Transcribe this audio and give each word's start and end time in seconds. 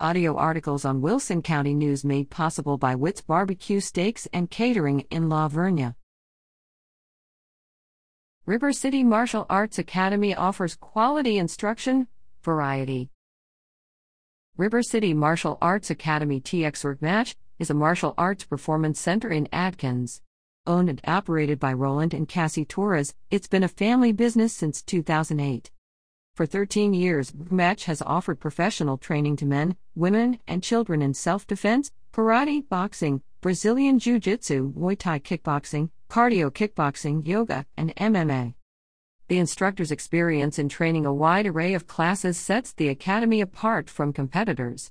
Audio 0.00 0.34
articles 0.36 0.84
on 0.84 1.00
Wilson 1.00 1.40
County 1.40 1.72
News 1.72 2.04
made 2.04 2.28
possible 2.28 2.76
by 2.76 2.96
Witt's 2.96 3.20
Barbecue 3.20 3.78
Steaks 3.78 4.26
and 4.32 4.50
Catering 4.50 5.06
in 5.08 5.28
La 5.28 5.48
Vernia. 5.48 5.94
River 8.44 8.72
City 8.72 9.04
Martial 9.04 9.46
Arts 9.48 9.78
Academy 9.78 10.34
offers 10.34 10.74
quality 10.74 11.38
instruction, 11.38 12.08
variety. 12.42 13.10
River 14.56 14.82
City 14.82 15.14
Martial 15.14 15.58
Arts 15.62 15.90
Academy 15.90 16.40
TX 16.40 16.82
Work 16.82 17.00
Match 17.00 17.36
is 17.60 17.70
a 17.70 17.74
martial 17.74 18.14
arts 18.18 18.42
performance 18.42 18.98
center 18.98 19.28
in 19.28 19.48
Adkins. 19.52 20.22
Owned 20.66 20.88
and 20.88 21.00
operated 21.06 21.60
by 21.60 21.72
Roland 21.72 22.12
and 22.12 22.28
Cassie 22.28 22.64
Torres, 22.64 23.14
it's 23.30 23.46
been 23.46 23.62
a 23.62 23.68
family 23.68 24.10
business 24.10 24.52
since 24.52 24.82
2008. 24.82 25.70
For 26.34 26.46
13 26.46 26.94
years, 26.94 27.32
Match 27.48 27.84
has 27.84 28.02
offered 28.02 28.40
professional 28.40 28.98
training 28.98 29.36
to 29.36 29.46
men, 29.46 29.76
women, 29.94 30.40
and 30.48 30.64
children 30.64 31.00
in 31.00 31.14
self 31.14 31.46
defense, 31.46 31.92
karate, 32.12 32.68
boxing, 32.68 33.22
Brazilian 33.40 34.00
Jiu 34.00 34.18
Jitsu, 34.18 34.72
Muay 34.72 34.98
Thai 34.98 35.20
kickboxing, 35.20 35.90
cardio 36.10 36.50
kickboxing, 36.50 37.24
yoga, 37.24 37.66
and 37.76 37.94
MMA. 37.94 38.54
The 39.28 39.38
instructor's 39.38 39.92
experience 39.92 40.58
in 40.58 40.68
training 40.68 41.06
a 41.06 41.14
wide 41.14 41.46
array 41.46 41.72
of 41.72 41.86
classes 41.86 42.36
sets 42.36 42.72
the 42.72 42.88
Academy 42.88 43.40
apart 43.40 43.88
from 43.88 44.12
competitors. 44.12 44.90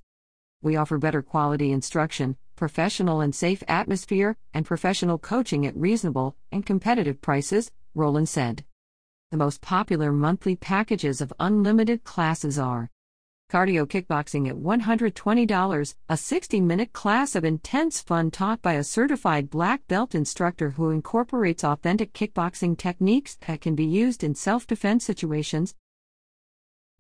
We 0.62 0.78
offer 0.78 0.98
better 0.98 1.22
quality 1.22 1.74
instruction, 1.74 2.38
professional 2.56 3.20
and 3.20 3.36
safe 3.36 3.64
atmosphere, 3.68 4.38
and 4.54 4.66
professional 4.66 5.18
coaching 5.18 5.66
at 5.66 5.76
reasonable 5.76 6.38
and 6.54 6.66
competitive 6.66 7.20
prices, 7.20 7.70
Roland 7.94 8.30
said. 8.30 8.64
The 9.34 9.38
most 9.38 9.62
popular 9.62 10.12
monthly 10.12 10.56
packages 10.56 11.20
of 11.20 11.34
unlimited 11.40 12.04
classes 12.04 12.60
are 12.60 12.92
Cardio 13.52 13.88
Kickboxing 13.88 14.48
at 14.48 14.58
$120, 14.58 15.96
a 16.08 16.18
60 16.18 16.62
minute 16.62 16.94
class 16.94 17.34
of 17.34 17.44
intense 17.44 18.00
fun 18.00 18.30
taught 18.30 18.62
by 18.62 18.74
a 18.74 18.84
certified 18.84 19.50
black 19.50 19.88
belt 19.88 20.14
instructor 20.14 20.70
who 20.70 20.92
incorporates 20.92 21.64
authentic 21.64 22.14
kickboxing 22.14 22.78
techniques 22.78 23.40
that 23.48 23.60
can 23.60 23.74
be 23.74 23.86
used 23.86 24.24
in 24.24 24.36
self 24.36 24.68
defense 24.68 25.04
situations. 25.04 25.74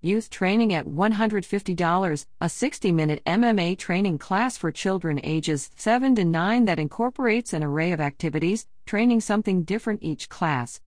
Youth 0.01 0.31
Training 0.31 0.73
at 0.73 0.87
$150, 0.87 2.25
a 2.41 2.49
60 2.49 2.91
minute 2.91 3.21
MMA 3.27 3.77
training 3.77 4.17
class 4.17 4.57
for 4.57 4.71
children 4.71 5.19
ages 5.23 5.69
7 5.75 6.15
to 6.15 6.25
9 6.25 6.65
that 6.65 6.79
incorporates 6.79 7.53
an 7.53 7.63
array 7.63 7.91
of 7.91 8.01
activities, 8.01 8.65
training 8.87 9.21
something 9.21 9.61
different 9.61 10.01
each 10.01 10.29
class. 10.29 10.81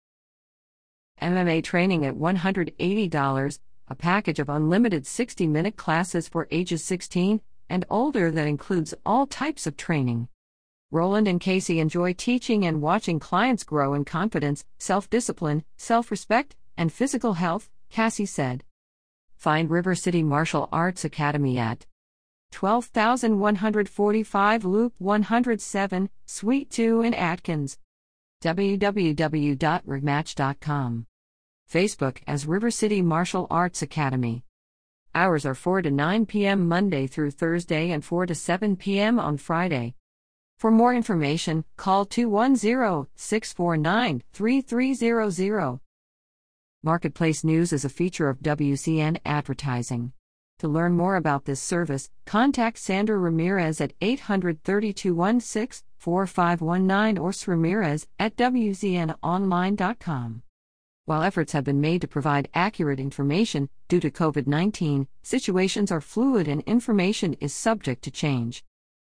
MMA 1.21 1.63
training 1.63 2.05
at 2.05 2.15
$180, 2.15 3.59
a 3.87 3.95
package 3.95 4.39
of 4.39 4.49
unlimited 4.49 5.07
60 5.07 5.47
minute 5.47 5.77
classes 5.77 6.27
for 6.27 6.49
ages 6.51 6.83
16 6.83 7.39
and 7.69 7.85
older 7.89 8.29
that 8.29 8.47
includes 8.47 8.93
all 9.05 9.25
types 9.25 9.65
of 9.65 9.77
training. 9.77 10.27
Roland 10.91 11.27
and 11.27 11.41
Casey 11.41 11.79
enjoy 11.79 12.13
teaching 12.13 12.65
and 12.65 12.81
watching 12.81 13.19
clients 13.19 13.63
grow 13.63 13.93
in 13.93 14.03
confidence, 14.05 14.65
self 14.77 15.09
discipline, 15.09 15.63
self 15.77 16.11
respect, 16.11 16.55
and 16.77 16.93
physical 16.93 17.33
health, 17.33 17.69
Cassie 17.89 18.25
said. 18.25 18.63
Find 19.35 19.69
River 19.69 19.95
City 19.95 20.23
Martial 20.23 20.69
Arts 20.71 21.03
Academy 21.03 21.57
at 21.57 21.85
12145 22.51 24.65
Loop 24.65 24.93
107, 24.99 26.09
Suite 26.25 26.69
2 26.69 27.01
in 27.01 27.13
Adkins. 27.13 27.77
www.rigmatch.com. 28.43 31.05
Facebook 31.71 32.17
as 32.27 32.45
River 32.45 32.69
City 32.69 33.01
Martial 33.01 33.47
Arts 33.49 33.81
Academy. 33.81 34.43
Hours 35.15 35.45
are 35.45 35.55
4 35.55 35.83
to 35.83 35.91
9 35.91 36.25
p.m. 36.25 36.67
Monday 36.67 37.07
through 37.07 37.31
Thursday 37.31 37.91
and 37.91 38.03
4 38.03 38.25
to 38.25 38.35
7 38.35 38.75
p.m. 38.75 39.19
on 39.19 39.37
Friday. 39.37 39.95
For 40.57 40.71
more 40.71 40.93
information, 40.93 41.63
call 41.77 42.05
210 42.05 43.07
649 43.15 44.23
3300. 44.33 45.79
Marketplace 46.83 47.43
News 47.43 47.71
is 47.71 47.85
a 47.85 47.89
feature 47.89 48.27
of 48.27 48.39
WCN 48.39 49.19
Advertising. 49.25 50.11
To 50.59 50.67
learn 50.69 50.95
more 50.95 51.17
about 51.17 51.45
this 51.45 51.61
service, 51.61 52.09
contact 52.25 52.77
Sandra 52.77 53.17
Ramirez 53.17 53.81
at 53.81 53.93
800 53.99 54.63
3216 54.63 55.83
4519 55.97 57.17
or 57.17 57.33
Ramirez 57.47 58.07
at 58.17 58.37
WCNOnline.com. 58.37 60.43
While 61.05 61.23
efforts 61.23 61.51
have 61.51 61.65
been 61.65 61.81
made 61.81 61.99
to 61.99 62.07
provide 62.07 62.47
accurate 62.53 62.99
information, 62.99 63.67
due 63.89 63.99
to 63.99 64.09
COVID 64.09 64.47
19, 64.47 65.07
situations 65.21 65.91
are 65.91 65.99
fluid 65.99 66.47
and 66.47 66.61
information 66.61 67.33
is 67.41 67.53
subject 67.53 68.03
to 68.03 68.11
change. 68.11 68.63